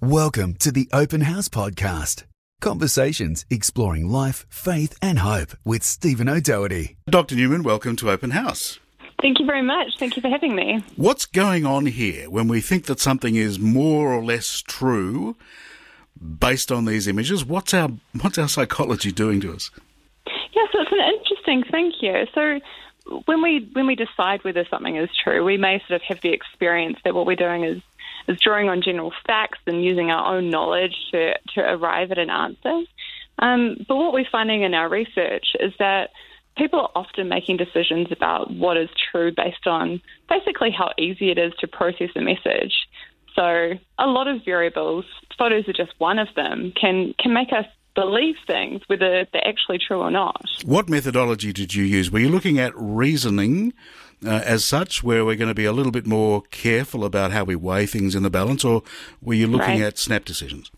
[0.00, 2.22] Welcome to the Open House Podcast.
[2.60, 6.96] Conversations exploring life, faith, and hope with Stephen O'Doherty.
[7.10, 7.34] Dr.
[7.34, 8.78] Newman, welcome to Open House.
[9.20, 9.88] Thank you very much.
[9.98, 10.84] Thank you for having me.
[10.94, 15.34] What's going on here when we think that something is more or less true
[16.16, 17.44] based on these images?
[17.44, 17.90] What's our
[18.20, 19.72] what's our psychology doing to us?
[20.26, 22.24] Yes, it's an interesting thing here.
[22.36, 22.60] So
[23.24, 26.32] when we when we decide whether something is true, we may sort of have the
[26.32, 27.82] experience that what we're doing is
[28.28, 32.30] is drawing on general facts and using our own knowledge to, to arrive at an
[32.30, 32.82] answer.
[33.38, 36.10] Um, but what we're finding in our research is that
[36.56, 41.38] people are often making decisions about what is true based on basically how easy it
[41.38, 42.74] is to process a message.
[43.34, 45.04] So a lot of variables,
[45.38, 49.78] photos are just one of them, can can make us believe things whether they're actually
[49.78, 50.44] true or not.
[50.64, 52.10] What methodology did you use?
[52.10, 53.72] Were you looking at reasoning?
[54.26, 57.44] Uh, as such, where we're going to be a little bit more careful about how
[57.44, 58.82] we weigh things in the balance, or
[59.22, 59.82] were you looking Right.
[59.82, 60.70] at snap decisions?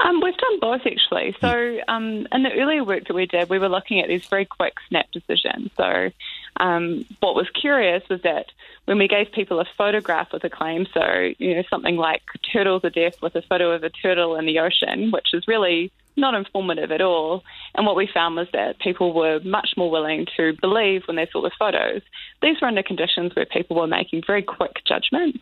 [0.00, 1.36] Um, we've done both actually.
[1.40, 4.46] So um, in the earlier work that we did, we were looking at these very
[4.46, 5.70] quick snap decisions.
[5.76, 6.10] So
[6.56, 8.46] um, what was curious was that
[8.86, 12.82] when we gave people a photograph with a claim, so you know something like turtles
[12.84, 16.34] are deaf with a photo of a turtle in the ocean, which is really not
[16.34, 17.42] informative at all.
[17.74, 21.28] And what we found was that people were much more willing to believe when they
[21.32, 22.02] saw the photos.
[22.42, 25.38] These were under conditions where people were making very quick judgments.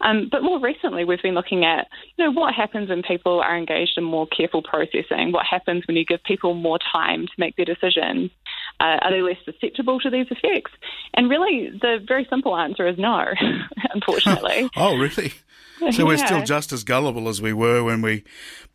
[0.00, 3.56] Um, but more recently, we've been looking at, you know, what happens when people are
[3.56, 5.32] engaged in more careful processing.
[5.32, 8.30] What happens when you give people more time to make their decisions?
[8.78, 10.72] Uh, are they less susceptible to these effects?
[11.14, 13.24] And really, the very simple answer is no,
[13.94, 14.70] unfortunately.
[14.76, 15.32] Oh, really?
[15.92, 18.24] So we're still just as gullible as we were when we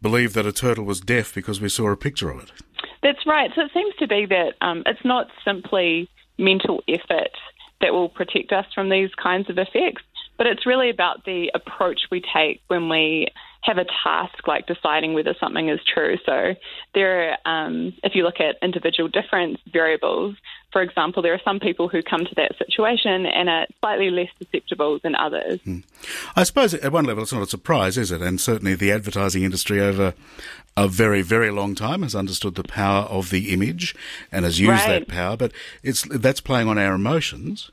[0.01, 2.51] believed that a turtle was deaf because we saw a picture of it.
[3.03, 3.49] That's right.
[3.55, 7.31] So it seems to be that um, it's not simply mental effort
[7.81, 10.03] that will protect us from these kinds of effects,
[10.37, 13.27] but it's really about the approach we take when we
[13.63, 16.17] have a task like deciding whether something is true.
[16.25, 16.55] So
[16.93, 20.35] there, are, um, if you look at individual difference variables,
[20.71, 24.29] for example, there are some people who come to that situation and are slightly less
[24.37, 25.59] susceptible than others.
[25.63, 25.79] Hmm.
[26.35, 28.21] I suppose at one level it's not a surprise, is it?
[28.21, 30.13] And certainly the advertising industry over
[30.77, 33.95] a very, very long time has understood the power of the image
[34.31, 35.05] and has used Right.
[35.05, 35.51] that power, but
[35.83, 37.71] it's that's playing on our emotions.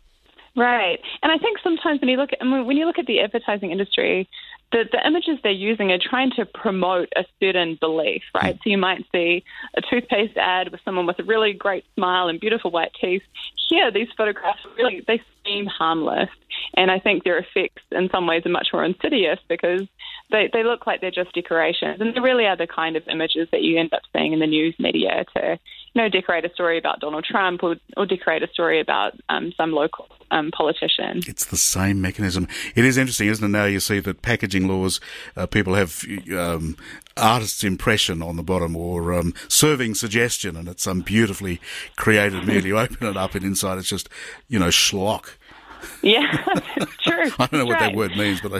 [0.57, 3.71] Right, and I think sometimes when you look at when you look at the advertising
[3.71, 4.29] industry,
[4.73, 8.55] the the images they're using are trying to promote a certain belief, right?
[8.55, 8.61] Hmm.
[8.63, 9.45] So you might see
[9.77, 13.23] a toothpaste ad with someone with a really great smile and beautiful white teeth.
[13.69, 16.29] Here, these photographs really they seem harmless,
[16.77, 19.87] and I think their effects in some ways are much more insidious because
[20.31, 23.49] they they look like they're just decorations, and they really are the kind of images
[23.53, 25.59] that you end up seeing in the news media to
[25.99, 29.73] know decorate a story about Donald Trump or or decorate a story about um, some
[29.73, 31.23] local um, politician.
[31.27, 32.49] It's the same mechanism.
[32.75, 33.49] It is interesting, isn't it?
[33.49, 35.01] Now you see that packaging laws,
[35.37, 36.05] uh, people have
[36.37, 36.77] um,
[37.17, 41.61] artist's impression on the bottom or um, serving suggestion, and it's some beautifully
[41.97, 42.65] created meal.
[42.65, 44.09] You open it up, and inside it's just,
[44.49, 45.31] you know, schlock.
[46.03, 46.45] Yeah,
[46.77, 47.31] that's true.
[47.39, 48.59] I don't know what That's that word means, but I,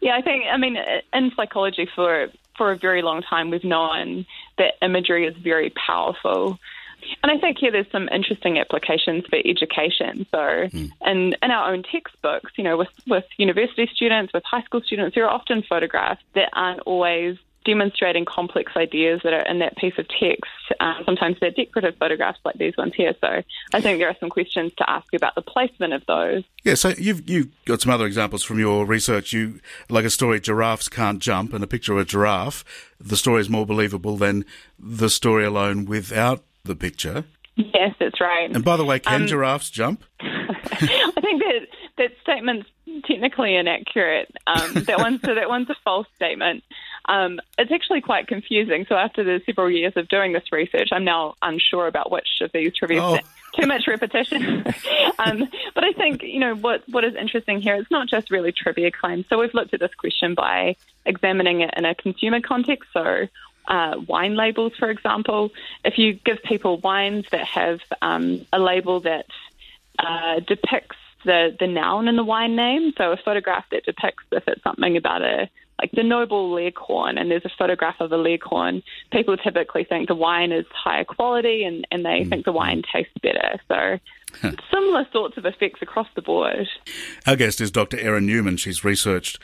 [0.00, 0.76] Yeah, I think I mean
[1.12, 4.26] in psychology for for a very long time we've known
[4.58, 6.58] that imagery is very powerful.
[7.22, 10.26] And I think here there's some interesting applications for education.
[10.30, 10.86] So, hmm.
[11.06, 15.14] in, in our own textbooks, you know, with, with university students, with high school students,
[15.14, 19.94] there are often photographs that aren't always demonstrating complex ideas that are in that piece
[19.98, 20.50] of text.
[20.80, 23.14] Um, sometimes they're decorative photographs like these ones here.
[23.20, 23.42] So,
[23.72, 26.44] I think there are some questions to ask about the placement of those.
[26.64, 26.74] yeah.
[26.74, 29.32] So you've you've got some other examples from your research.
[29.32, 32.64] You like a story, giraffes can't jump, and a picture of a giraffe.
[33.00, 34.44] The story is more believable than
[34.78, 37.24] the story alone without the picture.
[37.56, 38.50] Yes, that's right.
[38.52, 40.02] And by the way, can Um, giraffes jump?
[40.20, 41.60] I think that
[41.98, 42.68] that statement's
[43.06, 44.30] technically inaccurate.
[44.46, 46.64] Um, that one's so that one's a false statement.
[47.06, 48.86] Um, it's actually quite confusing.
[48.88, 52.50] So after the several years of doing this research, I'm now unsure about which of
[52.52, 53.02] these trivia.
[53.02, 53.18] Oh.
[53.60, 54.66] Too much repetition.
[55.20, 57.76] um, but I think you know what what is interesting here.
[57.76, 59.26] It's not just really trivia claims.
[59.28, 60.74] So we've looked at this question by
[61.06, 62.88] examining it in a consumer context.
[62.92, 63.28] So
[63.68, 65.52] uh, wine labels, for example,
[65.84, 69.26] if you give people wines that have um, a label that
[69.98, 72.92] uh, depicts the, the noun in the wine name.
[72.96, 75.48] So a photograph that depicts if it's something about a
[75.84, 78.82] like the noble leghorn and there's a photograph of a leghorn,
[79.12, 83.12] people typically think the wine is higher quality and, and they think the wine tastes
[83.22, 83.60] better.
[83.68, 86.66] So similar sorts of effects across the board.
[87.26, 87.98] Our guest is Dr.
[87.98, 88.56] Eryn Newman.
[88.56, 89.38] She's researched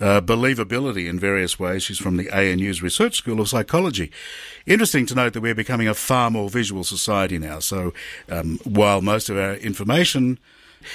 [0.00, 1.82] uh, believability in various ways.
[1.82, 4.10] She's from the ANU's Research School of Psychology.
[4.64, 7.58] Interesting to note that we're becoming a far more visual society now.
[7.58, 7.92] So
[8.30, 10.38] um, while most of our information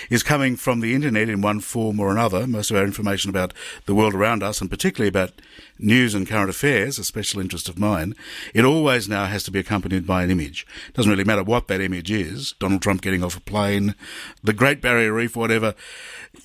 [0.10, 2.48] is coming from the internet in one form or another.
[2.48, 3.54] Most of our information about
[3.86, 5.32] the world around us, and particularly about
[5.80, 8.16] news and current affairs, a special interest of mine,
[8.54, 10.66] it always now has to be accompanied by an image.
[10.90, 12.54] It doesn't really matter what that image is.
[12.60, 13.96] Donald Trump getting off a plane,
[14.44, 15.76] the Great Barrier Reef, whatever.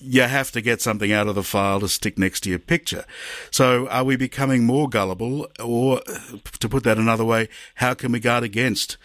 [0.01, 3.05] You have to get something out of the file to stick next to your picture.
[3.51, 6.01] So are we becoming more gullible or,
[6.61, 8.97] to put that another way, how can we guard against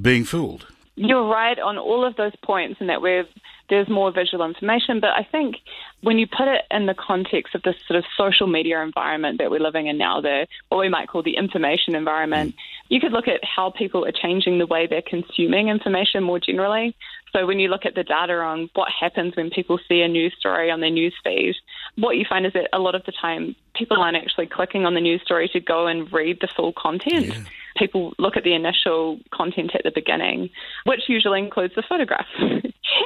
[0.00, 0.66] being fooled?
[0.98, 3.24] You're right on all of those points, and that we're
[3.68, 4.98] there's more visual information.
[5.00, 5.56] But I think
[6.00, 9.50] when you put it in the context of this sort of social media environment that
[9.50, 12.58] we're living in now, the what we might call the information environment, mm.
[12.88, 16.96] you could look at how people are changing the way they're consuming information more generally.
[17.32, 20.34] So when you look at the data on what happens when people see a news
[20.38, 21.54] story on their news feed,
[21.96, 24.94] what you find is that a lot of the time people aren't actually clicking on
[24.94, 27.26] the news story to go and read the full content.
[27.26, 27.44] Yeah.
[27.78, 30.50] People look at the initial content at the beginning,
[30.84, 32.26] which usually includes the photograph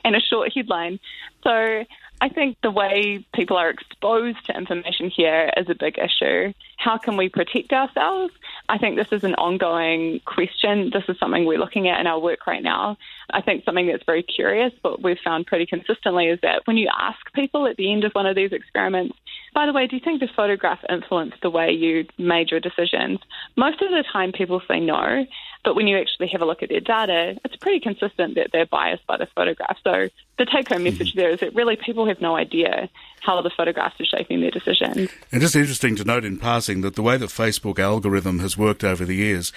[0.04, 0.98] and a short headline.
[1.42, 1.84] So
[2.22, 6.52] I think the way people are exposed to information here is a big issue.
[6.76, 8.32] How can we protect ourselves?
[8.68, 10.90] I think this is an ongoing question.
[10.92, 12.96] This is something we're looking at in our work right now.
[13.32, 16.88] I think something that's very curious, but we've found pretty consistently, is that when you
[16.96, 19.18] ask people at the end of one of these experiments,
[19.54, 23.20] by the way, do you think the photograph influenced the way you made your decisions?
[23.56, 25.26] Most of the time, people say no.
[25.64, 28.66] But when you actually have a look at their data, it's pretty consistent that they're
[28.66, 29.76] biased by the photograph.
[29.84, 30.08] So
[30.38, 31.20] the take home message mm-hmm.
[31.20, 32.88] there is that really people have no idea
[33.20, 35.08] how the photographs are shaping their decisions.
[35.30, 38.82] And just interesting to note in passing that the way the Facebook algorithm has worked
[38.82, 39.52] over the years,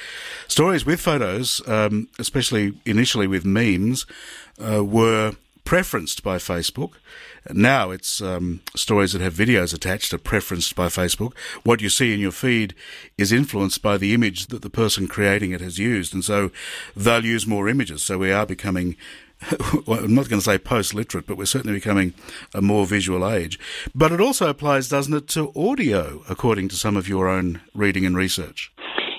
[0.47, 4.05] stories with photos, um, especially initially with memes,
[4.59, 6.93] uh, were preferenced by Facebook.
[7.51, 11.35] Now it's um, stories that have videos attached are preferenced by Facebook.
[11.63, 12.73] What you see in your feed
[13.17, 16.51] is influenced by the image that the person creating it has used, and so
[16.95, 18.03] they'll use more images.
[18.03, 18.95] So we are becoming
[19.87, 22.13] I'm not going to say post literate, but we're certainly becoming
[22.53, 23.59] a more visual age.
[23.93, 28.05] But it also applies, doesn't it, to audio, according to some of your own reading
[28.05, 28.71] and research?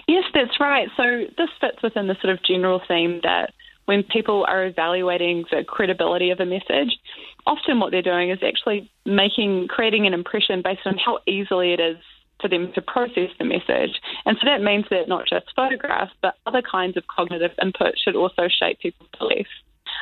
[0.08, 0.88] Yes, that's right.
[0.96, 3.52] So this fits within the sort of general theme that
[3.86, 6.98] when people are evaluating the credibility of a message,
[7.46, 11.80] often what they're doing is actually making, creating an impression based on how easily it
[11.80, 11.96] is
[12.40, 14.00] for them to process the message.
[14.26, 18.16] And so that means that not just photographs, but other kinds of cognitive input should
[18.16, 19.48] also shape people's beliefs.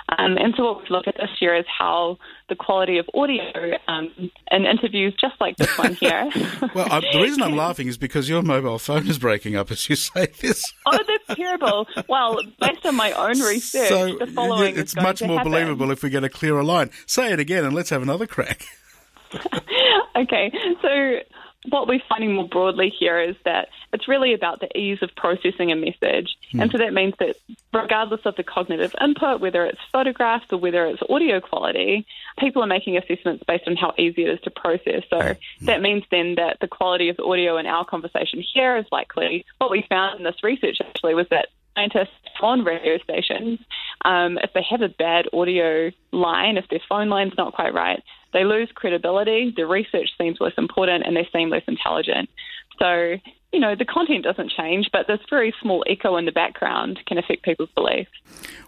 [0.09, 2.19] Um, and so what we've looked at this year is how
[2.49, 4.11] the quality of audio um,
[4.51, 6.31] in interviews just like this one here.
[6.75, 9.89] well, I, the reason I'm laughing is because your mobile phone is breaking up as
[9.89, 10.73] you say this.
[10.87, 11.87] oh, that's terrible.
[12.09, 15.53] Well, based on my own research, so the following it's much more happen.
[15.53, 16.91] believable if we get a clearer line.
[17.07, 18.67] Say it again and let's have another crack.
[20.17, 20.53] okay,
[20.83, 21.19] so
[21.69, 25.73] what we're finding more broadly here is that it's really about the ease of processing
[25.73, 26.37] a message.
[26.53, 26.63] Mm.
[26.63, 27.37] And so that means that
[27.73, 32.07] regardless of the cognitive input, whether it's photographs or whether it's audio quality,
[32.39, 35.03] people are making assessments based on how easy it is to process.
[35.11, 35.39] So mm.
[35.63, 39.45] that means then that the quality of the audio in our conversation here is likely.
[39.59, 42.11] What we found in this research actually was that scientists
[42.41, 43.59] on radio stations,
[44.05, 48.03] um, if they have a bad audio line, if their phone line's not quite right,
[48.35, 52.29] they lose credibility, the research seems less important, and they seem less intelligent.
[52.79, 53.17] So,
[53.53, 57.17] you know, the content doesn't change, but this very small echo in the background can
[57.17, 58.11] affect people's beliefs.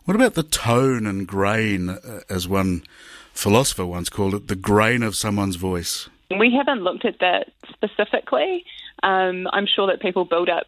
[0.04, 2.84] What about the tone and grain, uh, as one
[3.32, 6.08] philosopher once called it, the grain of someone's voice?
[6.30, 8.64] We haven't looked at that specifically.
[9.02, 10.66] Um, I'm sure that people build up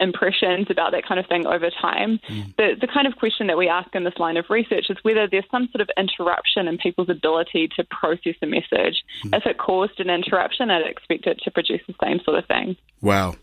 [0.00, 2.20] impressions about that kind of thing over time.
[2.28, 2.56] Mm.
[2.56, 5.26] The, the kind of question that we ask in this line of research is whether
[5.26, 9.02] there's some sort of interruption in people's ability to process a message.
[9.24, 9.36] Mm.
[9.36, 12.76] If it caused an interruption, I'd expect it to produce the same sort of thing.
[13.00, 13.36] Wow.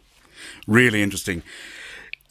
[0.67, 1.43] Really interesting.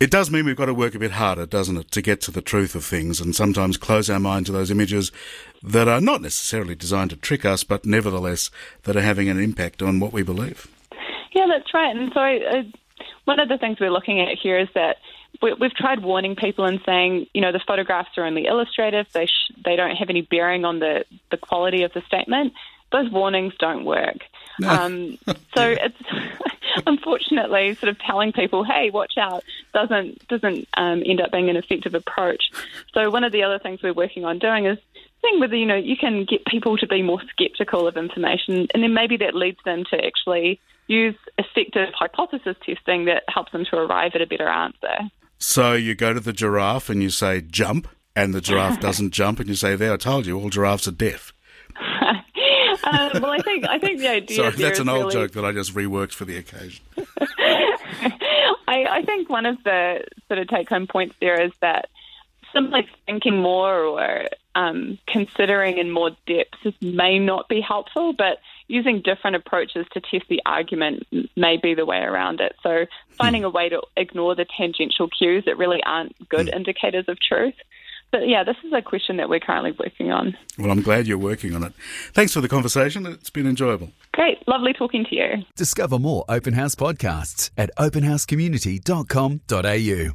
[0.01, 2.31] It does mean we've got to work a bit harder, doesn't it, to get to
[2.31, 5.13] the truth of things and sometimes close our mind to those images
[5.63, 8.51] that are not necessarily designed to trick us, but nevertheless
[8.83, 10.67] that are having an impact on what we believe.
[11.33, 11.95] Yeah, that's right.
[11.95, 12.71] And so I,
[13.25, 14.99] one of the things we're looking at here is that
[15.43, 19.27] we, have tried warning people and saying, you know, the photographs are only illustrative; they
[19.27, 22.53] sh- they don't have any bearing on the the quality of the statement.
[22.93, 24.19] Those warnings don't work.
[24.61, 24.69] No.
[24.69, 25.97] Um, so it's
[26.87, 31.57] unfortunately sort of telling people, "Hey, watch out," doesn't doesn't um, end up being an
[31.57, 32.51] effective approach.
[32.93, 34.79] So one of the other things we're working on doing is
[35.23, 38.83] seeing whether you know you can get people to be more skeptical of information, and
[38.83, 43.77] then maybe that leads them to actually use effective hypothesis testing that helps them to
[43.77, 45.11] arrive at a better answer.
[45.39, 49.41] So you go to the giraffe and you say jump, and the giraffe doesn't jump,
[49.41, 51.33] and you say, "There, I told you, all giraffes are deaf."
[51.77, 54.37] um, well, I think I think the idea.
[54.37, 55.27] Sorry, that's an old really...
[55.27, 56.85] joke that I just reworked for the occasion.
[58.67, 61.89] I, I think one of the sort of take-home points there is that
[62.53, 68.39] simply thinking more or um, considering in more depth this may not be helpful, but
[68.69, 71.07] using different approaches to test the argument
[71.37, 72.55] may be the way around it.
[72.63, 73.47] So finding mm.
[73.47, 76.55] a way to ignore the tangential cues that really aren't good mm.
[76.55, 77.55] indicators of truth.
[78.11, 80.37] But yeah, this is a question that we're currently working on.
[80.57, 81.73] Well, I'm glad you're working on it.
[82.13, 83.07] Thanks for the conversation.
[83.07, 83.91] It's been enjoyable.
[84.13, 84.39] Great.
[84.47, 85.43] Lovely talking to you.
[85.57, 90.15] Discover more Open House podcasts at openhousecommunity.com.au.